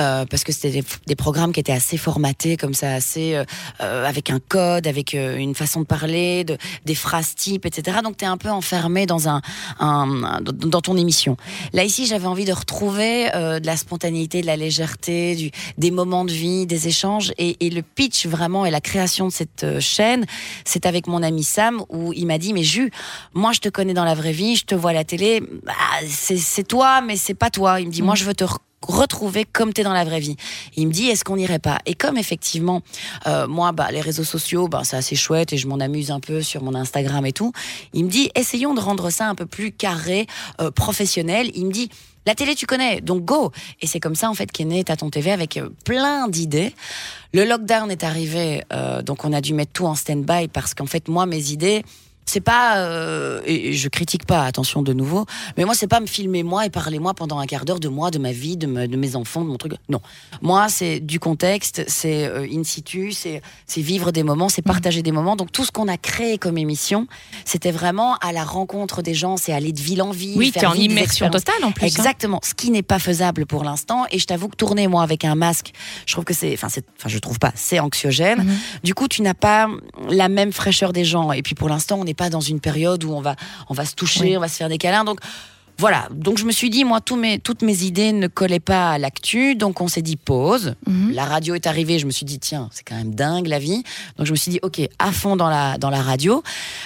euh, 0.00 0.24
parce 0.24 0.42
que 0.42 0.50
c'était 0.52 0.70
des, 0.80 0.84
des 1.06 1.14
programmes 1.16 1.52
qui 1.52 1.60
étaient 1.60 1.72
assez 1.72 1.98
formatés, 1.98 2.56
comme 2.56 2.72
ça, 2.74 2.94
assez 2.94 3.34
euh, 3.80 4.06
avec 4.08 4.30
un 4.30 4.40
code, 4.40 4.86
avec 4.86 5.12
une 5.12 5.54
façon 5.54 5.80
de 5.82 5.86
parler, 5.86 6.44
de, 6.44 6.56
des 6.86 6.94
phrases 6.94 7.34
types, 7.34 7.66
etc. 7.66 7.98
Donc, 8.02 8.16
tu 8.16 8.24
es 8.24 8.28
un 8.28 8.38
peu 8.38 8.48
enfermé 8.50 9.04
dans 9.06 9.28
un, 9.28 9.40
un- 9.78 10.22
un- 10.24 10.40
dans 10.42 10.80
ton 10.80 10.96
émission. 10.96 11.36
Là 11.74 11.84
ici, 11.84 12.06
j'avais 12.06 12.26
envie 12.26 12.44
de 12.46 12.52
retrouver 12.52 13.30
de 13.32 13.66
la 13.66 13.76
spontanéité, 13.76 14.40
de 14.40 14.46
la 14.46 14.56
légèreté, 14.56 15.36
du, 15.36 15.50
des 15.78 15.90
moments 15.90 16.24
de 16.24 16.32
vie, 16.32 16.66
des 16.66 16.88
échanges, 16.88 17.32
et, 17.38 17.56
et 17.64 17.70
le 17.70 17.82
pitch 17.82 18.26
vraiment 18.26 18.64
et 18.64 18.70
la 18.70 18.80
création 18.80 19.26
de 19.28 19.32
cette 19.32 19.80
chaîne, 19.80 20.24
c'est 20.64 20.86
avec 20.86 21.06
mon 21.06 21.22
ami 21.22 21.44
Sam 21.44 21.82
où 21.90 22.12
il 22.14 22.21
m'a 22.26 22.38
dit 22.38 22.52
mais 22.52 22.62
Jus, 22.62 22.90
moi 23.34 23.52
je 23.52 23.60
te 23.60 23.68
connais 23.68 23.94
dans 23.94 24.04
la 24.04 24.14
vraie 24.14 24.32
vie, 24.32 24.56
je 24.56 24.64
te 24.64 24.74
vois 24.74 24.90
à 24.90 24.94
la 24.94 25.04
télé, 25.04 25.40
bah, 25.64 25.72
c'est 26.08 26.66
toi 26.66 27.00
mais 27.00 27.16
c'est 27.16 27.34
pas 27.34 27.50
toi. 27.50 27.80
Il 27.80 27.86
me 27.88 27.92
dit 27.92 28.02
Mm. 28.02 28.04
moi 28.06 28.14
je 28.14 28.24
veux 28.24 28.34
te 28.34 28.44
re- 28.44 28.56
retrouver 28.82 29.44
comme 29.44 29.72
t'es 29.72 29.84
dans 29.84 29.92
la 29.92 30.04
vraie 30.04 30.18
vie. 30.20 30.36
Il 30.76 30.88
me 30.88 30.92
dit 30.92 31.06
est-ce 31.08 31.22
qu'on 31.24 31.36
n'irait 31.36 31.58
pas? 31.60 31.78
Et 31.86 31.94
comme 31.94 32.18
effectivement 32.18 32.82
euh, 33.26 33.46
moi 33.46 33.70
bah 33.72 33.88
les 33.92 34.00
réseaux 34.00 34.24
sociaux 34.24 34.66
bah 34.68 34.82
c'est 34.84 34.96
assez 34.96 35.14
chouette 35.14 35.52
et 35.52 35.56
je 35.56 35.68
m'en 35.68 35.78
amuse 35.78 36.10
un 36.10 36.18
peu 36.20 36.42
sur 36.42 36.62
mon 36.62 36.74
Instagram 36.74 37.24
et 37.26 37.32
tout. 37.32 37.52
Il 37.92 38.04
me 38.06 38.10
dit 38.10 38.30
essayons 38.34 38.74
de 38.74 38.80
rendre 38.80 39.10
ça 39.10 39.28
un 39.28 39.34
peu 39.36 39.46
plus 39.46 39.70
carré, 39.72 40.26
euh, 40.60 40.70
professionnel. 40.70 41.50
Il 41.54 41.66
me 41.66 41.72
dit 41.72 41.90
la 42.24 42.36
télé, 42.36 42.54
tu 42.54 42.66
connais, 42.66 43.00
donc 43.00 43.24
go. 43.24 43.50
Et 43.80 43.88
c'est 43.88 43.98
comme 43.98 44.14
ça, 44.14 44.30
en 44.30 44.34
fait, 44.34 44.52
qu'est 44.52 44.64
né 44.64 44.84
Taton 44.84 45.10
TV 45.10 45.32
avec 45.32 45.56
euh, 45.56 45.70
plein 45.84 46.28
d'idées. 46.28 46.72
Le 47.34 47.44
lockdown 47.44 47.90
est 47.90 48.04
arrivé, 48.04 48.62
euh, 48.72 49.02
donc 49.02 49.24
on 49.24 49.32
a 49.32 49.40
dû 49.40 49.54
mettre 49.54 49.72
tout 49.72 49.86
en 49.86 49.96
stand-by 49.96 50.46
parce 50.46 50.72
qu'en 50.74 50.86
fait, 50.86 51.08
moi, 51.08 51.26
mes 51.26 51.50
idées, 51.50 51.82
c'est 52.32 52.40
pas, 52.40 52.78
euh, 52.78 53.40
et 53.44 53.74
je 53.74 53.88
critique 53.88 54.24
pas, 54.26 54.44
attention 54.44 54.80
de 54.82 54.92
nouveau, 54.94 55.26
mais 55.56 55.64
moi, 55.64 55.74
c'est 55.74 55.86
pas 55.86 56.00
me 56.00 56.06
filmer 56.06 56.42
moi 56.42 56.64
et 56.64 56.70
parler 56.70 56.98
moi 56.98 57.12
pendant 57.14 57.38
un 57.38 57.46
quart 57.46 57.64
d'heure 57.66 57.80
de 57.80 57.88
moi, 57.88 58.10
de 58.10 58.18
ma 58.18 58.32
vie, 58.32 58.56
de, 58.56 58.66
me- 58.66 58.88
de 58.88 58.96
mes 58.96 59.16
enfants, 59.16 59.42
de 59.42 59.48
mon 59.48 59.58
truc. 59.58 59.72
Non. 59.88 60.00
Moi, 60.40 60.68
c'est 60.70 61.00
du 61.00 61.20
contexte, 61.20 61.84
c'est 61.88 62.24
euh, 62.26 62.46
in 62.50 62.64
situ, 62.64 63.12
c'est 63.12 63.42
c'est 63.66 63.82
vivre 63.82 64.12
des 64.12 64.22
moments, 64.22 64.48
c'est 64.48 64.62
partager 64.62 65.02
des 65.02 65.12
moments. 65.12 65.36
Donc, 65.36 65.52
tout 65.52 65.64
ce 65.64 65.70
qu'on 65.72 65.88
a 65.88 65.96
créé 65.98 66.38
comme 66.38 66.56
émission, 66.58 67.06
c'était 67.44 67.70
vraiment 67.70 68.16
à 68.22 68.32
la 68.32 68.44
rencontre 68.44 69.02
des 69.02 69.14
gens, 69.14 69.36
c'est 69.36 69.52
aller 69.52 69.72
de 69.72 69.80
ville 69.80 70.00
en 70.02 70.10
ville. 70.10 70.38
Oui, 70.38 70.50
faire 70.52 70.62
tu 70.62 70.66
es 70.66 70.70
en 70.70 70.74
immersion 70.74 71.28
totale 71.30 71.62
en 71.64 71.72
plus. 71.72 71.84
hein. 71.84 71.88
Exactement, 71.88 72.40
ce 72.42 72.54
qui 72.54 72.70
n'est 72.70 72.82
pas 72.82 72.98
faisable 72.98 73.44
pour 73.46 73.62
l'instant. 73.64 74.04
Et 74.10 74.18
je 74.18 74.26
t'avoue 74.26 74.48
que 74.48 74.56
tourner 74.56 74.88
moi 74.88 75.02
avec 75.02 75.24
un 75.24 75.34
masque, 75.34 75.72
je 76.06 76.12
trouve 76.12 76.24
que 76.24 76.34
c'est, 76.34 76.52
enfin, 76.54 76.68
c'est, 76.70 76.84
enfin, 76.98 77.08
je 77.08 77.18
trouve 77.18 77.38
pas, 77.38 77.52
c'est 77.54 77.78
anxiogène. 77.80 78.44
Mhm. 78.44 78.56
Du 78.84 78.94
coup, 78.94 79.08
tu 79.08 79.20
n'as 79.22 79.34
pas 79.34 79.68
la 80.08 80.28
même 80.28 80.52
fraîcheur 80.52 80.92
des 80.92 81.04
gens. 81.04 81.32
Et 81.32 81.42
puis 81.42 81.54
pour 81.54 81.68
l'instant, 81.68 81.98
on 82.00 82.04
n'est 82.04 82.14
pas 82.22 82.30
dans 82.30 82.40
une 82.40 82.60
période 82.60 83.02
où 83.02 83.10
on 83.12 83.20
va, 83.20 83.34
on 83.68 83.74
va 83.74 83.84
se 83.84 83.96
toucher, 83.96 84.20
Oui. 84.20 84.36
on 84.36 84.40
va 84.40 84.46
se 84.46 84.56
faire 84.56 84.68
des 84.68 84.78
câlins. 84.78 85.02
Donc 85.04 85.18
voilà. 85.78 86.06
Donc 86.12 86.38
je 86.38 86.44
me 86.44 86.52
suis 86.52 86.70
dit, 86.70 86.84
moi, 86.84 87.00
tous 87.00 87.16
mes, 87.16 87.40
toutes 87.40 87.62
mes 87.62 87.82
idées 87.82 88.12
ne 88.12 88.28
collaient 88.28 88.60
pas 88.60 88.90
à 88.92 88.98
l'actu. 88.98 89.56
Donc 89.56 89.80
on 89.80 89.88
s'est 89.88 90.02
dit 90.02 90.14
pause. 90.16 90.74
Mhm. 90.86 91.10
La 91.12 91.24
radio 91.24 91.56
est 91.56 91.66
arrivée. 91.66 91.98
Je 91.98 92.06
me 92.06 92.12
suis 92.12 92.24
dit, 92.26 92.38
tiens, 92.38 92.68
c'est 92.70 92.84
quand 92.84 92.94
même 92.94 93.12
dingue 93.14 93.48
la 93.48 93.58
vie. 93.58 93.82
Donc 94.16 94.26
je 94.26 94.30
me 94.30 94.36
suis 94.36 94.52
dit, 94.52 94.60
ok, 94.62 94.80
à 95.00 95.10
fond 95.10 95.34
dans 95.34 95.48
la, 95.48 95.78
dans 95.78 95.90
la 95.90 96.00
radio. 96.00 96.44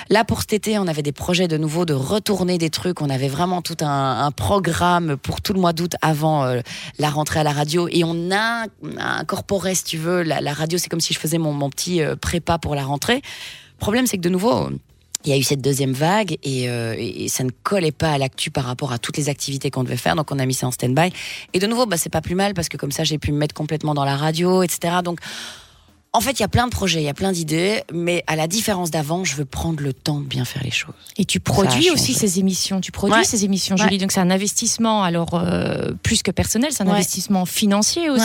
Là, 0.09 0.25
pour 0.25 0.41
cet 0.41 0.55
été, 0.55 0.79
on 0.79 0.87
avait 0.87 1.03
des 1.03 1.13
projets 1.13 1.49
de 1.49 1.59
nouveau 1.59 1.85
de 1.85 1.93
retourner 1.93 2.57
des 2.57 2.71
trucs. 2.71 3.03
On 3.03 3.11
avait 3.11 3.29
vraiment 3.29 3.61
tout 3.61 3.77
un, 3.83 4.25
un 4.25 4.31
programme 4.31 5.19
pour 5.19 5.43
tout 5.43 5.53
le 5.53 5.61
mois 5.61 5.75
d'août 5.75 5.93
avant 6.01 6.45
euh, 6.45 6.61
la 6.99 7.11
rentrée 7.11 7.41
à 7.41 7.45
la 7.45 7.53
radio. 7.53 7.89
Et 7.91 8.05
on 8.05 8.31
a, 8.33 8.65
on 8.83 8.97
a 8.97 9.19
incorporé, 9.21 9.75
si 9.75 9.85
tu 9.85 9.99
veux, 9.99 10.23
la, 10.23 10.41
la 10.41 10.55
radio. 10.55 10.79
C'est 10.79 10.89
comme 10.89 11.01
si 11.03 11.13
je 11.13 11.19
faisais 11.19 11.39
mon, 11.39 11.53
mon 11.53 11.69
petit 11.69 12.01
euh, 12.01 12.17
prépa 12.17 12.57
pour 12.57 12.75
la 12.75 12.85
rentrée. 12.85 13.17
Le 13.17 13.79
problème, 13.81 14.07
c'est 14.07 14.17
que 14.17 14.23
de 14.23 14.31
nouveau, 14.31 14.71
il 15.27 15.31
y 15.31 15.33
a 15.33 15.37
eu 15.37 15.43
cette 15.43 15.61
deuxième 15.61 15.93
vague 15.93 16.39
et, 16.45 16.69
euh, 16.71 16.95
et- 16.97 17.29
ça 17.29 17.43
ne 17.45 17.51
collait 17.63 17.93
pas 17.93 18.13
à 18.13 18.19
l'actu 18.19 18.51
par 18.51 18.65
rapport 18.65 18.93
à 18.93 18.99
toutes 18.99 19.17
les 19.17 19.29
activités 19.29 19.71
qu'on 19.71 19.85
devait 19.85 19.97
faire. 19.97 20.15
Donc 20.17 20.31
on 20.31 20.39
a 20.39 20.47
mis 20.47 20.55
ça 20.55 20.67
en 20.67 20.71
stand-by. 20.71 21.11
Et 21.53 21.59
de 21.59 21.67
nouveau, 21.67 21.85
bah, 21.87 21.97
c'est 21.97 22.09
pas 22.11 22.21
plus 22.23 22.35
mal 22.37 22.55
parce 22.55 22.69
que 22.69 22.77
comme 22.77 22.93
ça, 22.93 23.05
j'ai 23.05 23.19
pu 23.19 23.33
me 23.33 23.39
mettre 23.39 23.55
complètement 23.55 23.93
dans 23.95 24.05
la 24.05 24.17
radio, 24.17 24.63
etc. 24.63 24.97
Donc 25.05 25.19
en 26.13 26.21
fait, 26.23 26.31
il 26.33 26.41
y 26.41 26.45
a 26.45 26.49
plein 26.49 26.65
de 26.67 26.71
projets, 26.71 27.01
il 27.03 27.05
y 27.05 27.09
a 27.11 27.15
plein 27.15 27.31
d'idées, 27.31 27.83
mais 27.93 28.25
à 28.27 28.37
la 28.37 28.47
différence 28.47 28.91
d'avant, 28.91 29.23
je 29.25 29.37
veux 29.37 29.45
prendre 29.45 29.83
le 29.83 29.93
temps 29.93 30.21
de 30.21 30.25
bien 30.25 30.47
faire 30.47 30.63
les 30.65 30.71
choses. 30.71 30.95
Et 31.19 31.27
tu 31.27 31.41
produis 31.41 31.91
aussi 31.91 32.15
ces 32.15 32.39
émissions. 32.39 32.81
Tu 32.81 32.91
produis 32.91 33.19
Ouais. 33.19 33.25
ces 33.25 33.45
émissions, 33.45 33.75
Ouais. 33.77 33.83
Julie. 33.83 33.99
Donc 33.99 34.13
c'est 34.13 34.21
un 34.21 34.31
investissement, 34.31 35.03
alors 35.03 35.35
euh, 35.35 35.93
plus 36.03 36.23
que 36.23 36.31
personnel, 36.31 36.71
c'est 36.73 36.85
un 36.85 36.87
Ouais. 36.87 36.93
investissement 36.93 37.45
financier 37.45 38.09
aussi. 38.09 38.23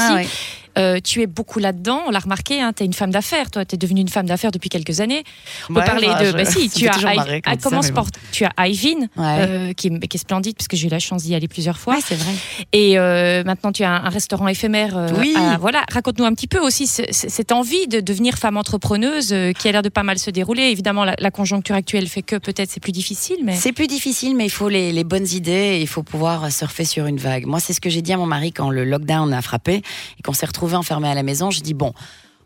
Euh, 0.78 1.00
tu 1.04 1.22
es 1.22 1.28
beaucoup 1.28 1.60
là-dedans. 1.60 2.02
On 2.08 2.12
l'a 2.12 2.20
remarqué. 2.20 2.62
Hein, 2.62 2.72
tu 2.76 2.84
es 2.84 2.86
une 2.86 2.94
femme 2.94 3.12
d'affaires. 3.12 3.52
Toi, 3.52 3.66
tu 3.66 3.76
es 3.76 3.78
devenue 3.78 4.02
une 4.02 4.10
femme 4.10 4.26
d'affaires 4.26 4.52
depuis 4.52 4.70
quelques 4.70 5.00
années. 5.02 5.24
On 5.70 5.74
peut 5.74 5.82
parler 5.84 6.08
bah, 6.08 6.20
de. 6.22 6.26
je- 6.28 6.32
Bah, 6.32 6.46
si, 6.46 6.60
me 6.64 6.70
tu 6.70 6.88
as. 6.88 7.14
I- 7.14 7.42
ah, 7.46 7.56
dit 7.56 7.62
ça, 7.64 7.70
bon. 7.92 8.06
Tu 8.32 8.46
as 8.46 8.68
Ivin, 8.68 9.02
Ouais. 9.18 9.38
euh, 9.40 9.74
qui, 9.74 9.88
est, 9.88 10.08
qui 10.08 10.18
est 10.18 10.20
splendide 10.20 10.56
parce 10.56 10.68
que 10.68 10.78
j'ai 10.78 10.88
eu 10.88 10.92
la 10.92 11.00
chance 11.00 11.24
d'y 11.24 11.36
aller 11.36 11.48
plusieurs 11.48 11.78
fois. 11.78 11.96
Ouais, 11.96 12.02
c'est 12.06 12.16
vrai. 12.16 12.32
Et 12.74 12.98
euh, 12.98 13.44
maintenant, 13.44 13.72
tu 13.72 13.84
as 13.84 13.90
un, 13.92 14.06
un 14.06 14.10
restaurant 14.10 14.48
éphémère. 14.48 14.98
euh, 14.98 15.10
Oui. 15.18 15.34
à- 15.38 15.58
voilà, 15.58 15.84
raconte-nous 15.92 16.26
un 16.26 16.34
petit 16.34 16.48
peu 16.48 16.60
aussi 16.60 16.88
ce- 16.88 17.04
ce- 17.12 17.28
cette 17.30 17.52
envie 17.52 17.88
de 17.88 18.00
devenir 18.00 18.38
femme 18.38 18.58
entrepreneuse 18.58 19.36
qui 19.60 19.68
a 19.68 19.72
l'air 19.72 19.82
de 19.82 19.90
pas 19.90 20.04
mal 20.04 20.18
se 20.20 20.30
dérouler. 20.32 20.64
Évidemment, 20.64 21.04
la, 21.06 21.16
la 21.20 21.32
conjoncture 21.32 21.76
actuelle 21.76 22.08
fait 22.08 22.22
que 22.22 22.36
peut-être 22.38 22.70
c'est 22.72 22.80
plus 22.82 22.92
difficile, 22.92 23.38
mais 23.44 23.56
C'est 23.56 23.74
plus 23.74 23.88
difficile, 23.88 24.36
mais 24.36 24.46
il 24.46 24.50
faut 24.50 24.70
les, 24.70 24.92
les 24.92 25.04
bonnes 25.04 25.28
idées 25.34 25.52
et 25.78 25.82
il 25.82 25.88
faut 25.88 26.04
pouvoir 26.04 26.52
surfer 26.52 26.86
sur 26.86 27.06
une 27.06 27.18
vague. 27.18 27.46
Moi, 27.46 27.60
c'est 27.60 27.74
ce 27.74 27.82
que 27.82 27.90
j'ai 27.90 28.02
dit 28.02 28.14
à 28.14 28.18
mon 28.18 28.26
mari 28.26 28.52
quand 28.52 28.70
le 28.70 28.84
lockdown 28.86 29.34
a 29.34 29.42
frappé 29.42 29.76
et 30.20 30.24
qu'on 30.24 30.34
s'est 30.34 30.46
enfermé 30.74 31.08
à 31.10 31.14
la 31.16 31.24
maison. 31.24 31.52
Je 31.52 31.62
dis 31.62 31.74
bon. 31.74 31.94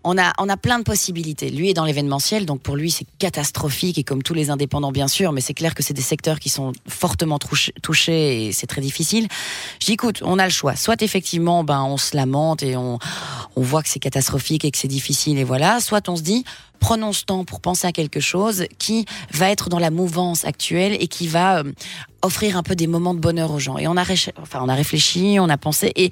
On 0.07 0.19
a, 0.19 0.33
on 0.38 0.47
a 0.50 0.56
plein 0.56 0.77
de 0.77 0.83
possibilités. 0.83 1.50
Lui 1.50 1.71
est 1.71 1.73
dans 1.73 1.83
l'événementiel, 1.83 2.45
donc 2.45 2.62
pour 2.62 2.75
lui 2.75 2.91
c'est 2.91 3.07
catastrophique 3.17 3.97
et 3.97 4.03
comme 4.03 4.21
tous 4.21 4.35
les 4.35 4.51
indépendants 4.51 4.91
bien 4.91 5.07
sûr, 5.07 5.31
mais 5.31 5.41
c'est 5.41 5.56
clair 5.56 5.73
que 5.73 5.81
c'est 5.81 5.95
des 5.95 6.03
secteurs 6.03 6.39
qui 6.39 6.50
sont 6.50 6.73
fortement 6.88 7.39
touch- 7.39 7.71
touchés 7.81 8.45
et 8.45 8.51
c'est 8.51 8.67
très 8.67 8.81
difficile. 8.81 9.27
Je 9.79 9.88
dis 9.88 9.94
écoute, 9.94 10.21
on 10.23 10.38
a 10.38 10.45
le 10.45 10.51
choix. 10.51 10.75
Soit 10.75 11.01
effectivement, 11.01 11.63
ben 11.63 11.81
on 11.81 11.97
se 11.97 12.15
lamente 12.15 12.62
et 12.62 12.77
on, 12.77 13.00
on 13.56 13.62
voit 13.63 13.81
que 13.81 13.89
c'est 13.89 14.00
catastrophique 14.00 14.63
et 14.63 14.69
que 14.69 14.77
c'est 14.77 14.88
difficile 14.88 15.39
et 15.39 15.44
voilà. 15.44 15.79
Soit 15.79 16.07
on 16.07 16.15
se 16.15 16.21
dit 16.21 16.45
prenons 16.80 17.13
ce 17.13 17.24
temps 17.24 17.45
pour 17.45 17.62
penser 17.62 17.88
à 17.88 17.92
quelque 17.92 18.19
chose 18.19 18.66
qui 18.77 19.06
va 19.31 19.50
être 19.50 19.69
dans 19.69 19.80
la 19.80 19.92
mouvance 19.92 20.45
actuelle 20.45 20.95
et 21.00 21.07
qui 21.07 21.27
va 21.27 21.60
euh, 21.60 21.72
offrir 22.22 22.57
un 22.57 22.63
peu 22.63 22.75
des 22.75 22.88
moments 22.88 23.13
de 23.13 23.19
bonheur 23.19 23.51
aux 23.51 23.60
gens. 23.60 23.77
Et 23.77 23.88
on 23.88 23.98
a, 23.98 24.04
enfin, 24.42 24.60
on 24.62 24.69
a 24.69 24.74
réfléchi, 24.75 25.38
on 25.39 25.50
a 25.50 25.57
pensé. 25.57 25.92
Et, 25.95 26.12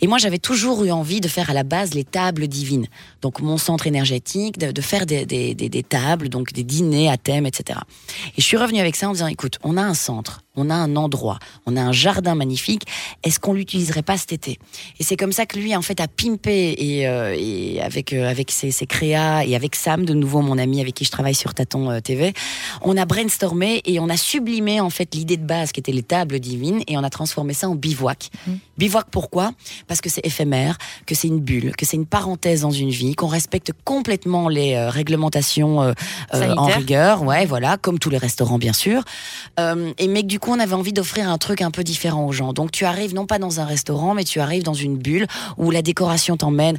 et 0.00 0.06
moi, 0.06 0.18
j'avais 0.18 0.38
toujours 0.38 0.84
eu 0.84 0.90
envie 0.90 1.20
de 1.20 1.28
faire 1.28 1.50
à 1.50 1.54
la 1.54 1.64
base 1.64 1.94
les 1.94 2.04
tables 2.04 2.46
divines. 2.46 2.86
Donc, 3.22 3.40
mon 3.40 3.58
centre 3.58 3.86
énergétique, 3.86 4.58
de, 4.58 4.70
de 4.70 4.80
faire 4.80 5.06
des, 5.06 5.26
des, 5.26 5.54
des, 5.54 5.68
des 5.68 5.82
tables, 5.82 6.28
donc 6.28 6.52
des 6.52 6.64
dîners 6.64 7.10
à 7.10 7.16
thème, 7.16 7.46
etc. 7.46 7.80
Et 8.36 8.40
je 8.40 8.44
suis 8.44 8.56
revenue 8.56 8.80
avec 8.80 8.96
ça 8.96 9.08
en 9.08 9.12
disant, 9.12 9.26
écoute, 9.26 9.58
on 9.62 9.76
a 9.76 9.82
un 9.82 9.94
centre, 9.94 10.43
on 10.56 10.70
a 10.70 10.74
un 10.74 10.96
endroit, 10.96 11.38
on 11.66 11.76
a 11.76 11.82
un 11.82 11.92
jardin 11.92 12.34
magnifique. 12.34 12.82
Est-ce 13.22 13.40
qu'on 13.40 13.52
l'utiliserait 13.52 14.02
pas 14.02 14.16
cet 14.16 14.32
été? 14.32 14.58
Et 14.98 15.04
c'est 15.04 15.16
comme 15.16 15.32
ça 15.32 15.46
que 15.46 15.58
lui, 15.58 15.74
en 15.74 15.82
fait, 15.82 16.00
a 16.00 16.08
pimpé 16.08 16.74
et, 16.78 17.08
euh, 17.08 17.34
et 17.38 17.80
avec 17.80 18.12
euh, 18.12 18.28
avec 18.28 18.50
ses, 18.50 18.70
ses 18.70 18.86
créas 18.86 19.44
et 19.44 19.54
avec 19.54 19.74
Sam, 19.74 20.04
de 20.04 20.14
nouveau 20.14 20.40
mon 20.40 20.58
ami 20.58 20.80
avec 20.80 20.94
qui 20.94 21.04
je 21.04 21.10
travaille 21.10 21.34
sur 21.34 21.54
Taton 21.54 21.90
euh, 21.90 22.00
TV, 22.00 22.32
on 22.82 22.96
a 22.96 23.04
brainstormé 23.04 23.82
et 23.84 24.00
on 24.00 24.08
a 24.08 24.16
sublimé 24.16 24.80
en 24.80 24.90
fait 24.90 25.14
l'idée 25.14 25.36
de 25.36 25.46
base 25.46 25.72
qui 25.72 25.80
était 25.80 25.92
les 25.92 26.02
tables 26.02 26.40
divines 26.40 26.82
et 26.86 26.96
on 26.96 27.04
a 27.04 27.10
transformé 27.10 27.54
ça 27.54 27.68
en 27.68 27.74
bivouac. 27.74 28.30
Bivouac 28.78 29.06
pourquoi? 29.10 29.52
Parce 29.86 30.00
que 30.00 30.10
c'est 30.10 30.24
éphémère, 30.26 30.78
que 31.06 31.14
c'est 31.14 31.28
une 31.28 31.40
bulle, 31.40 31.76
que 31.76 31.86
c'est 31.86 31.96
une 31.96 32.06
parenthèse 32.06 32.62
dans 32.62 32.70
une 32.70 32.90
vie, 32.90 33.14
qu'on 33.14 33.26
respecte 33.26 33.72
complètement 33.84 34.48
les 34.48 34.74
euh, 34.74 34.90
réglementations 34.90 35.82
euh, 35.82 35.92
euh, 36.34 36.54
en 36.56 36.66
rigueur, 36.66 37.22
ouais, 37.22 37.46
voilà, 37.46 37.76
comme 37.76 37.98
tous 37.98 38.10
les 38.10 38.18
restaurants 38.18 38.58
bien 38.58 38.72
sûr. 38.72 39.02
Euh, 39.60 39.92
et 39.98 40.08
mais 40.08 40.22
que 40.22 40.26
du 40.28 40.38
coup, 40.44 40.52
on 40.52 40.60
avait 40.60 40.74
envie 40.74 40.92
d'offrir 40.92 41.26
un 41.26 41.38
truc 41.38 41.62
un 41.62 41.70
peu 41.70 41.82
différent 41.82 42.26
aux 42.26 42.32
gens. 42.32 42.52
Donc 42.52 42.70
tu 42.70 42.84
arrives 42.84 43.14
non 43.14 43.24
pas 43.24 43.38
dans 43.38 43.60
un 43.60 43.64
restaurant, 43.64 44.12
mais 44.12 44.24
tu 44.24 44.40
arrives 44.40 44.62
dans 44.62 44.74
une 44.74 44.98
bulle 44.98 45.26
où 45.56 45.70
la 45.70 45.80
décoration 45.80 46.36
t'emmène 46.36 46.76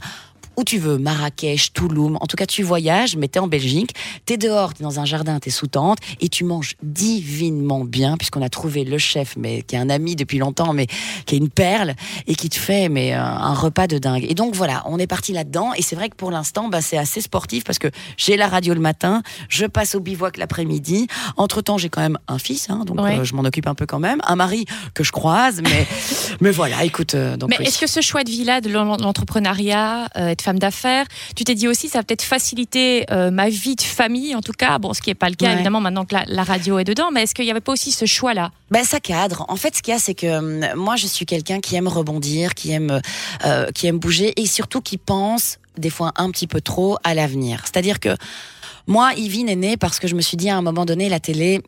où 0.57 0.63
tu 0.63 0.77
veux, 0.77 0.97
Marrakech, 0.97 1.74
Touloum, 1.74 2.17
en 2.21 2.25
tout 2.27 2.35
cas 2.38 2.45
tu 2.45 2.63
voyages, 2.63 3.15
mais 3.17 3.27
t'es 3.27 3.39
en 3.39 3.47
Belgique, 3.47 3.91
t'es 4.25 4.38
dehors, 4.38 4.74
t'es 4.74 4.83
dans 4.83 5.00
un 5.00 5.05
jardin, 5.05 5.39
t'es 5.39 5.50
sous 5.50 5.67
tente, 5.67 6.00
et 6.21 6.29
tu 6.29 6.43
manges 6.43 6.75
divinement 6.83 7.83
bien, 7.85 8.17
puisqu'on 8.17 8.41
a 8.41 8.50
trouvé 8.50 8.83
le 8.83 8.97
chef, 8.97 9.35
mais 9.38 9.62
qui 9.63 9.75
est 9.75 9.79
un 9.79 9.89
ami 9.89 10.15
depuis 10.15 10.38
longtemps, 10.38 10.74
mais 10.74 10.88
qui 11.25 11.35
est 11.35 11.38
une 11.38 11.50
perle, 11.50 11.95
et 12.27 12.35
qui 12.35 12.50
te 12.50 12.57
fait 12.57 12.89
mais 12.89 13.13
un, 13.13 13.24
un 13.24 13.53
repas 13.53 13.88
de 13.88 13.97
dingue. 13.97 14.25
Et 14.29 14.33
donc 14.33 14.55
voilà, 14.55 14.83
on 14.85 15.00
est 15.00 15.07
parti 15.07 15.33
là-dedans, 15.33 15.74
et 15.74 15.81
c'est 15.81 15.95
vrai 15.95 16.09
que 16.09 16.15
pour 16.15 16.31
l'instant, 16.31 16.67
bah, 16.69 16.81
c'est 16.81 16.97
assez 16.97 17.21
sportif, 17.21 17.63
parce 17.63 17.79
que 17.79 17.88
j'ai 18.17 18.38
la 18.38 18.47
radio 18.47 18.74
le 18.74 18.79
matin, 18.81 19.21
je 19.50 19.65
passe 19.65 19.95
au 19.95 20.00
bivouac 20.00 20.38
l'après-midi, 20.38 21.07
entre-temps 21.38 21.77
j'ai 21.77 21.89
quand 21.89 22.01
même 22.01 22.17
un 22.27 22.38
fils, 22.39 22.69
hein, 22.69 22.83
donc 22.85 23.00
Ouais. 23.01 23.19
euh, 23.19 23.24
je 23.24 23.33
m'en 23.35 23.43
occupe 23.43 23.67
un 23.67 23.75
peu 23.75 23.85
quand 23.85 24.00
même, 24.00 24.19
un 24.25 24.35
mari 24.35 24.65
que 24.93 25.03
je 25.03 25.12
croise, 25.12 25.62
mais, 25.62 25.88
mais 26.41 26.51
voilà, 26.51 26.83
écoute... 26.83 27.15
euh, 27.15 27.38
donc 27.38 27.50
Mais 27.50 27.57
oui. 27.59 27.65
est-ce 27.67 27.79
que 27.79 27.88
ce 27.88 28.01
choix 28.01 28.24
de 28.24 28.29
vie-là, 28.29 28.62
de 28.62 28.69
l'en- 28.69 28.95
l'entrepreneuriat, 28.97 30.07
euh, 30.17 30.27
être 30.27 30.45
femme 30.46 30.60
d'affaires, 30.60 31.06
tu 31.36 31.44
t'es 31.44 31.56
dit 31.56 31.68
aussi, 31.68 31.90
ça 31.90 32.00
va 32.00 32.04
peut-être 32.04 32.22
faciliter 32.22 33.06
euh, 33.12 33.32
ma 33.32 33.50
vie 33.50 33.75
de 33.75 33.82
famille, 33.82 34.34
en 34.36 34.42
tout 34.42 34.54
cas, 34.54 34.78
bon, 34.80 34.94
ce 34.94 35.02
qui 35.02 35.10
n'est 35.10 35.16
pas 35.16 35.30
le 35.30 35.36
cas 35.36 35.48
Ouais. 35.48 35.54
évidemment 35.54 35.82
maintenant 35.82 36.06
que 36.06 36.16
la, 36.16 36.24
la 36.28 36.44
radio 36.44 36.80
est 36.80 36.84
dedans, 36.86 37.10
mais 37.12 37.24
est-ce 37.24 37.36
qu'il 37.36 37.46
n'y 37.46 37.52
avait 37.52 37.60
pas 37.62 37.72
aussi 37.74 37.92
ce 37.92 38.06
choix-là? 38.06 38.52
Ben, 38.72 38.84
ça 38.84 39.00
cadre. 39.00 39.46
En 39.50 39.56
fait, 39.58 39.75
ce 39.75 39.82
qu'il 39.82 39.94
y 39.94 39.96
a, 39.96 40.00
c'est 40.00 40.16
que 40.16 40.38
hum, 40.38 40.66
moi, 40.75 40.96
je 40.96 41.08
suis 41.08 41.25
quelqu'un 41.25 41.60
qui 41.60 41.75
aime 41.75 41.88
rebondir, 41.88 42.54
qui 42.56 42.72
aime, 42.72 43.02
euh, 43.46 43.72
qui 43.74 43.88
aime 43.88 43.98
bouger 44.00 44.34
et 44.42 44.46
surtout 44.46 44.82
qui 44.82 44.98
pense 44.98 45.58
des 45.78 45.90
fois 45.90 46.14
un 46.16 46.32
petit 46.32 46.48
peu 46.48 46.62
trop 46.62 46.98
à 47.04 47.14
l'avenir. 47.14 47.62
C'est-à-dire 47.66 48.00
que 48.00 48.16
moi, 48.88 49.13
Yvine 49.18 49.50
est 49.50 49.56
née 49.56 49.77
parce 49.77 50.00
que 50.00 50.08
je 50.08 50.15
me 50.15 50.22
suis 50.22 50.38
dit 50.38 50.50
à 50.50 50.58
un 50.58 50.62
moment 50.62 50.86
donné, 50.86 51.10
la 51.10 51.20
télé, 51.20 51.62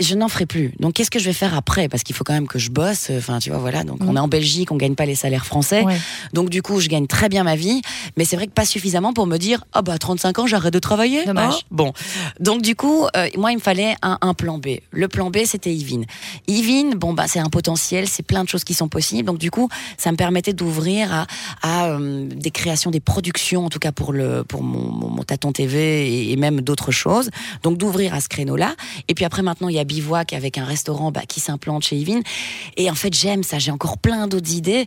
je 0.00 0.14
n'en 0.14 0.28
ferai 0.28 0.46
plus. 0.46 0.72
Donc, 0.78 0.94
qu'est-ce 0.94 1.10
que 1.10 1.18
je 1.18 1.24
vais 1.24 1.32
faire 1.32 1.54
après? 1.54 1.88
Parce 1.88 2.02
qu'il 2.02 2.14
faut 2.14 2.24
quand 2.24 2.32
même 2.32 2.46
que 2.46 2.58
je 2.58 2.70
bosse. 2.70 3.10
Enfin, 3.16 3.38
tu 3.38 3.50
vois, 3.50 3.58
voilà. 3.58 3.84
Donc, 3.84 3.98
on 4.02 4.16
est 4.16 4.20
en 4.20 4.28
Belgique, 4.28 4.70
on 4.72 4.76
gagne 4.76 4.94
pas 4.94 5.06
les 5.06 5.14
salaires 5.14 5.46
français. 5.46 5.82
Ouais. 5.84 5.98
Donc, 6.32 6.48
du 6.50 6.62
coup, 6.62 6.80
je 6.80 6.88
gagne 6.88 7.06
très 7.06 7.28
bien 7.28 7.42
ma 7.44 7.56
vie. 7.56 7.82
Mais 8.16 8.24
c'est 8.24 8.36
vrai 8.36 8.46
que 8.46 8.52
pas 8.52 8.64
suffisamment 8.64 9.12
pour 9.12 9.26
me 9.26 9.36
dire, 9.38 9.64
ah 9.72 9.82
bah, 9.82 9.94
à 9.94 9.98
35 9.98 10.38
ans, 10.40 10.46
j'arrête 10.46 10.72
de 10.72 10.78
travailler. 10.78 11.24
Dommage. 11.24 11.54
hein? 11.54 11.58
Bon. 11.70 11.92
Donc, 12.38 12.62
du 12.62 12.74
coup, 12.76 13.06
euh, 13.16 13.28
moi, 13.36 13.52
il 13.52 13.56
me 13.56 13.60
fallait 13.60 13.94
un, 14.02 14.18
un 14.20 14.34
plan 14.34 14.58
B. 14.58 14.68
Le 14.90 15.08
plan 15.08 15.30
B, 15.30 15.38
c'était 15.44 15.74
Yvine. 15.74 16.04
Yvine, 16.46 16.94
bon, 16.94 17.12
bah, 17.12 17.24
c'est 17.26 17.40
un 17.40 17.48
potentiel, 17.48 18.06
c'est 18.08 18.22
plein 18.22 18.44
de 18.44 18.48
choses 18.48 18.64
qui 18.64 18.74
sont 18.74 18.88
possibles. 18.88 19.26
Donc, 19.26 19.38
du 19.38 19.50
coup, 19.50 19.68
ça 19.98 20.12
me 20.12 20.16
permettait 20.16 20.52
d'ouvrir 20.52 21.12
à, 21.12 21.26
à 21.62 21.88
euh, 21.88 22.28
des 22.28 22.50
créations, 22.50 22.90
des 22.90 23.00
productions, 23.00 23.66
en 23.66 23.70
tout 23.70 23.78
cas 23.78 23.92
pour, 23.92 24.12
le, 24.12 24.44
pour 24.44 24.62
mon, 24.62 24.90
mon, 24.90 25.08
mon 25.08 25.22
Tâton 25.24 25.52
TV 25.52 26.06
et, 26.08 26.32
et 26.32 26.36
même 26.36 26.59
d'autres 26.60 26.92
choses. 26.92 27.30
Donc, 27.62 27.78
d'ouvrir 27.78 28.14
à 28.14 28.20
ce 28.20 28.28
créneau-là. 28.28 28.74
Et 29.08 29.14
puis 29.14 29.24
après, 29.24 29.42
maintenant, 29.42 29.68
il 29.68 29.76
y 29.76 29.78
a 29.78 29.84
Bivouac 29.84 30.32
avec 30.32 30.58
un 30.58 30.64
restaurant 30.64 31.10
bah, 31.10 31.22
qui 31.28 31.40
s'implante 31.40 31.84
chez 31.84 31.96
Yvine. 31.96 32.22
Et 32.76 32.90
en 32.90 32.94
fait, 32.94 33.14
j'aime 33.14 33.42
ça. 33.42 33.58
J'ai 33.58 33.70
encore 33.70 33.98
plein 33.98 34.26
d'autres 34.26 34.52
idées. 34.52 34.86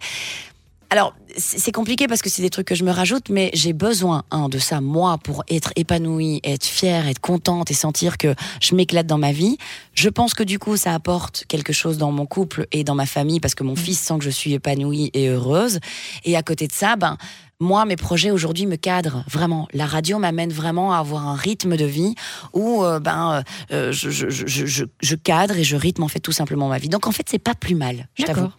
Alors, 0.94 1.16
c'est 1.36 1.58
c'est 1.58 1.72
compliqué 1.72 2.06
parce 2.08 2.22
que 2.22 2.30
c'est 2.30 2.44
des 2.44 2.52
trucs 2.52 2.68
que 2.68 2.76
je 2.76 2.84
me 2.84 2.92
rajoute, 2.92 3.30
mais 3.30 3.50
j'ai 3.56 3.74
besoin 3.74 4.26
hein, 4.30 4.48
de 4.48 4.60
ça, 4.60 4.80
moi, 4.80 5.18
pour 5.18 5.44
être 5.50 5.72
épanouie, 5.76 6.40
être 6.44 6.66
fière, 6.66 7.08
être 7.08 7.20
contente 7.20 7.72
et 7.72 7.74
sentir 7.74 8.20
que 8.20 8.36
je 8.62 8.76
m'éclate 8.76 9.08
dans 9.08 9.18
ma 9.18 9.32
vie. 9.32 9.58
Je 9.96 10.10
pense 10.10 10.36
que 10.36 10.44
du 10.44 10.60
coup, 10.60 10.78
ça 10.78 10.94
apporte 10.94 11.46
quelque 11.48 11.74
chose 11.74 11.98
dans 11.98 12.12
mon 12.12 12.28
couple 12.28 12.68
et 12.72 12.84
dans 12.84 12.94
ma 12.94 13.08
famille 13.08 13.40
parce 13.40 13.56
que 13.56 13.64
mon 13.64 13.76
fils 13.76 14.00
sent 14.00 14.20
que 14.20 14.24
je 14.24 14.30
suis 14.30 14.54
épanouie 14.54 15.10
et 15.16 15.30
heureuse. 15.30 15.80
Et 16.26 16.36
à 16.38 16.44
côté 16.44 16.68
de 16.68 16.74
ça, 16.74 16.96
ben, 16.96 17.18
moi, 17.64 17.86
mes 17.86 17.96
projets 17.96 18.30
aujourd'hui 18.30 18.68
me 18.68 18.76
cadrent 18.76 19.24
vraiment. 19.28 19.68
La 19.74 19.86
radio 19.86 20.20
m'amène 20.20 20.52
vraiment 20.52 20.94
à 20.94 21.00
avoir 21.00 21.28
un 21.28 21.36
rythme 21.36 21.76
de 21.78 21.86
vie 21.86 22.14
où 22.54 22.84
euh, 22.84 23.00
ben, 23.00 23.44
euh, 23.72 23.92
je, 23.92 24.10
je, 24.12 24.30
je, 24.30 24.86
je, 25.02 25.16
cadre 25.16 25.58
et 25.58 25.64
je 25.64 25.76
rythme 25.76 26.04
en 26.04 26.08
fait 26.08 26.20
tout 26.20 26.32
simplement 26.32 26.68
ma 26.68 26.78
vie. 26.78 26.90
Donc 26.90 27.08
en 27.08 27.12
fait, 27.12 27.26
c'est 27.30 27.40
pas 27.40 27.56
plus 27.56 27.76
mal. 27.76 28.08
Je 28.16 28.26
t'avoue. 28.26 28.50